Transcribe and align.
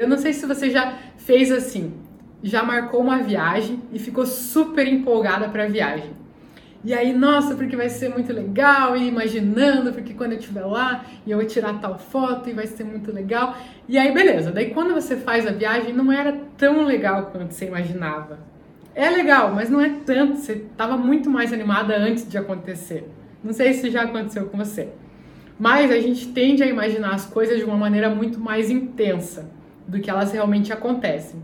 Eu 0.00 0.08
não 0.08 0.16
sei 0.16 0.32
se 0.32 0.46
você 0.46 0.70
já 0.70 0.96
fez 1.18 1.52
assim, 1.52 1.92
já 2.42 2.62
marcou 2.62 3.02
uma 3.02 3.18
viagem 3.18 3.82
e 3.92 3.98
ficou 3.98 4.24
super 4.24 4.88
empolgada 4.88 5.46
para 5.50 5.64
a 5.64 5.68
viagem. 5.68 6.12
E 6.82 6.94
aí, 6.94 7.12
nossa, 7.12 7.54
porque 7.54 7.76
vai 7.76 7.90
ser 7.90 8.08
muito 8.08 8.32
legal, 8.32 8.96
e 8.96 9.06
imaginando, 9.06 9.92
porque 9.92 10.14
quando 10.14 10.32
eu 10.32 10.38
estiver 10.38 10.64
lá, 10.64 11.04
e 11.26 11.30
eu 11.30 11.36
vou 11.36 11.46
tirar 11.46 11.78
tal 11.80 11.98
foto 11.98 12.48
e 12.48 12.54
vai 12.54 12.66
ser 12.66 12.84
muito 12.84 13.12
legal. 13.12 13.54
E 13.86 13.98
aí, 13.98 14.10
beleza. 14.10 14.50
Daí 14.50 14.70
quando 14.70 14.94
você 14.94 15.18
faz 15.18 15.46
a 15.46 15.52
viagem, 15.52 15.92
não 15.92 16.10
era 16.10 16.32
tão 16.56 16.82
legal 16.86 17.26
quanto 17.26 17.52
você 17.52 17.66
imaginava. 17.66 18.38
É 18.94 19.10
legal, 19.10 19.52
mas 19.54 19.68
não 19.68 19.82
é 19.82 19.90
tanto. 20.06 20.38
Você 20.38 20.52
estava 20.52 20.96
muito 20.96 21.28
mais 21.28 21.52
animada 21.52 21.94
antes 21.94 22.26
de 22.26 22.38
acontecer. 22.38 23.06
Não 23.44 23.52
sei 23.52 23.74
se 23.74 23.90
já 23.90 24.04
aconteceu 24.04 24.46
com 24.46 24.56
você. 24.56 24.88
Mas 25.58 25.90
a 25.90 26.00
gente 26.00 26.28
tende 26.28 26.62
a 26.62 26.66
imaginar 26.66 27.14
as 27.14 27.26
coisas 27.26 27.58
de 27.58 27.64
uma 27.64 27.76
maneira 27.76 28.08
muito 28.08 28.40
mais 28.40 28.70
intensa 28.70 29.59
do 29.90 30.00
que 30.00 30.08
elas 30.08 30.32
realmente 30.32 30.72
acontecem. 30.72 31.42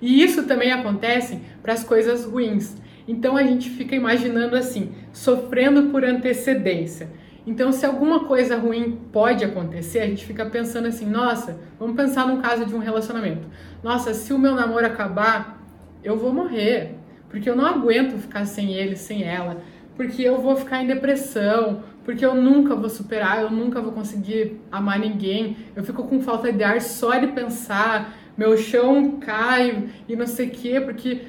E 0.00 0.22
isso 0.22 0.44
também 0.44 0.72
acontece 0.72 1.38
para 1.62 1.72
as 1.72 1.84
coisas 1.84 2.24
ruins. 2.24 2.76
Então 3.06 3.36
a 3.36 3.42
gente 3.42 3.70
fica 3.70 3.94
imaginando 3.94 4.56
assim, 4.56 4.92
sofrendo 5.12 5.90
por 5.90 6.04
antecedência. 6.04 7.08
Então, 7.44 7.72
se 7.72 7.84
alguma 7.84 8.24
coisa 8.24 8.56
ruim 8.56 9.00
pode 9.12 9.44
acontecer, 9.44 9.98
a 9.98 10.06
gente 10.06 10.24
fica 10.24 10.46
pensando 10.46 10.86
assim: 10.86 11.06
nossa, 11.06 11.58
vamos 11.78 11.96
pensar 11.96 12.26
no 12.26 12.40
caso 12.40 12.64
de 12.64 12.74
um 12.74 12.78
relacionamento. 12.78 13.48
Nossa, 13.82 14.14
se 14.14 14.32
o 14.32 14.38
meu 14.38 14.54
namoro 14.54 14.86
acabar, 14.86 15.60
eu 16.04 16.16
vou 16.16 16.32
morrer, 16.32 16.94
porque 17.28 17.50
eu 17.50 17.56
não 17.56 17.66
aguento 17.66 18.16
ficar 18.16 18.44
sem 18.44 18.72
ele, 18.74 18.94
sem 18.94 19.24
ela, 19.24 19.60
porque 19.96 20.22
eu 20.22 20.40
vou 20.40 20.56
ficar 20.56 20.82
em 20.82 20.86
depressão, 20.86 21.82
porque 22.04 22.24
eu 22.24 22.34
nunca 22.34 22.74
vou 22.74 22.88
superar, 22.88 23.40
eu 23.40 23.50
nunca 23.50 23.80
vou 23.80 23.92
conseguir 23.92 24.60
amar 24.70 24.98
ninguém, 24.98 25.56
eu 25.76 25.84
fico 25.84 26.04
com 26.04 26.20
falta 26.20 26.52
de 26.52 26.64
ar 26.64 26.80
só 26.80 27.18
de 27.18 27.28
pensar, 27.28 28.16
meu 28.36 28.56
chão 28.56 29.18
cai 29.20 29.88
e 30.08 30.16
não 30.16 30.26
sei 30.26 30.48
o 30.48 30.50
quê, 30.50 30.80
porque 30.80 31.20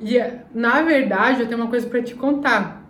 e 0.00 0.18
na 0.54 0.82
verdade, 0.82 1.40
eu 1.40 1.46
tenho 1.46 1.60
uma 1.60 1.70
coisa 1.70 1.86
para 1.88 2.02
te 2.02 2.14
contar, 2.14 2.84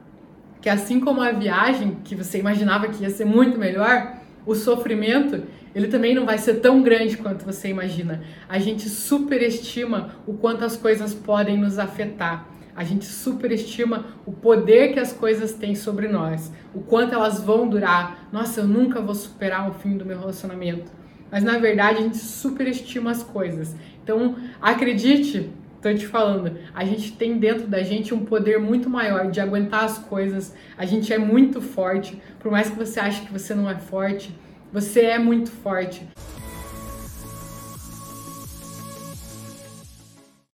que 0.61 0.69
assim 0.69 0.98
como 0.98 1.20
a 1.20 1.31
viagem 1.31 1.98
que 2.05 2.14
você 2.14 2.39
imaginava 2.39 2.89
que 2.89 3.03
ia 3.03 3.11
ser 3.11 3.25
muito 3.25 3.59
melhor, 3.59 4.17
o 4.44 4.55
sofrimento, 4.55 5.42
ele 5.75 5.89
também 5.89 6.14
não 6.14 6.25
vai 6.25 6.39
ser 6.39 6.55
tão 6.55 6.83
grande 6.83 7.17
quanto 7.17 7.44
você 7.44 7.69
imagina. 7.69 8.22
A 8.48 8.59
gente 8.59 8.89
superestima 8.89 10.14
o 10.27 10.34
quanto 10.34 10.64
as 10.64 10.77
coisas 10.77 11.12
podem 11.12 11.59
nos 11.59 11.78
afetar. 11.78 12.47
A 12.77 12.84
gente 12.84 13.06
superestima 13.06 14.06
o 14.27 14.32
poder 14.32 14.92
que 14.92 15.00
as 15.00 15.12
coisas 15.12 15.55
têm 15.55 15.74
sobre 15.74 16.08
nós, 16.08 16.52
o 16.74 16.80
quanto 16.80 17.14
elas 17.14 17.41
vão 17.41 17.69
durar. 17.69 18.28
Nossa, 18.30 18.60
eu 18.60 18.66
nunca 18.66 19.00
vou 19.00 19.14
superar 19.14 19.70
o 19.70 19.74
fim 19.74 19.96
do 19.96 20.05
meu 20.05 20.19
relacionamento. 20.19 20.92
Mas 21.30 21.42
na 21.42 21.58
verdade, 21.58 21.98
a 21.98 22.02
gente 22.02 22.19
superestima 22.19 23.10
as 23.10 23.22
coisas. 23.22 23.74
Então, 24.02 24.36
acredite, 24.60 25.50
Tô 25.86 25.94
te 25.94 26.06
falando, 26.06 26.58
a 26.74 26.84
gente 26.84 27.12
tem 27.12 27.38
dentro 27.38 27.69
da 27.69 27.80
gente 27.80 28.12
um 28.12 28.24
poder 28.24 28.58
muito 28.58 28.91
maior 28.91 29.30
de 29.30 29.41
aguentar 29.41 29.84
as 29.84 29.98
coisas. 29.98 30.52
A 30.77 30.84
gente 30.84 31.12
é 31.12 31.19
muito 31.19 31.60
forte. 31.60 32.20
Por 32.41 32.50
mais 32.50 32.69
que 32.69 32.77
você 32.77 32.98
ache 32.98 33.24
que 33.24 33.32
você 33.32 33.54
não 33.54 33.70
é 33.70 33.77
forte, 33.77 34.36
você 34.72 35.02
é 35.02 35.19
muito 35.19 35.48
forte. 35.48 36.04